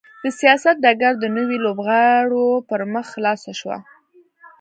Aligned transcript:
د 0.23 0.25
سیاست 0.39 0.75
ډګر 0.83 1.13
د 1.19 1.25
نویو 1.35 1.63
لوبغاړو 1.65 2.45
پر 2.69 2.81
مخ 2.93 3.05
خلاص 3.13 3.41
شو. 3.59 3.71